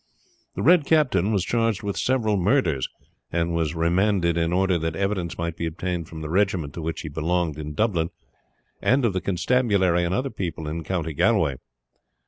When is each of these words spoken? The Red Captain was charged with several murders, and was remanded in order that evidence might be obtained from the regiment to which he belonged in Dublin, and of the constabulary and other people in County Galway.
The 0.55 0.63
Red 0.63 0.87
Captain 0.87 1.31
was 1.31 1.45
charged 1.45 1.83
with 1.83 1.95
several 1.95 2.35
murders, 2.35 2.87
and 3.31 3.53
was 3.53 3.75
remanded 3.75 4.35
in 4.35 4.51
order 4.51 4.79
that 4.79 4.95
evidence 4.95 5.37
might 5.37 5.55
be 5.55 5.67
obtained 5.67 6.09
from 6.09 6.21
the 6.21 6.29
regiment 6.31 6.73
to 6.73 6.81
which 6.81 7.01
he 7.01 7.07
belonged 7.07 7.59
in 7.59 7.75
Dublin, 7.75 8.09
and 8.81 9.05
of 9.05 9.13
the 9.13 9.21
constabulary 9.21 10.03
and 10.03 10.11
other 10.15 10.31
people 10.31 10.67
in 10.67 10.83
County 10.83 11.13
Galway. 11.13 11.57